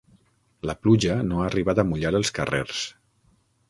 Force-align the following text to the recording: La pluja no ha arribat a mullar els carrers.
La 0.69 0.75
pluja 0.85 1.19
no 1.29 1.43
ha 1.43 1.47
arribat 1.51 1.83
a 1.83 1.87
mullar 1.93 2.17
els 2.23 2.35
carrers. 2.41 2.85